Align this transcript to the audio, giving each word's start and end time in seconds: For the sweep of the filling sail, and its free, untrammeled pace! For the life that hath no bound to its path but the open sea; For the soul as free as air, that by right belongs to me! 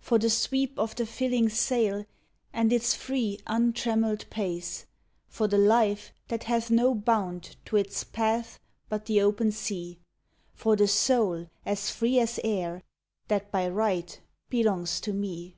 For 0.00 0.18
the 0.18 0.30
sweep 0.30 0.78
of 0.78 0.94
the 0.96 1.04
filling 1.04 1.50
sail, 1.50 2.06
and 2.54 2.72
its 2.72 2.94
free, 2.94 3.38
untrammeled 3.46 4.24
pace! 4.30 4.86
For 5.28 5.46
the 5.46 5.58
life 5.58 6.10
that 6.28 6.44
hath 6.44 6.70
no 6.70 6.94
bound 6.94 7.56
to 7.66 7.76
its 7.76 8.02
path 8.02 8.58
but 8.88 9.04
the 9.04 9.20
open 9.20 9.52
sea; 9.52 9.98
For 10.54 10.74
the 10.74 10.88
soul 10.88 11.50
as 11.66 11.90
free 11.90 12.18
as 12.18 12.40
air, 12.42 12.80
that 13.28 13.52
by 13.52 13.68
right 13.68 14.18
belongs 14.48 15.00
to 15.02 15.12
me! 15.12 15.54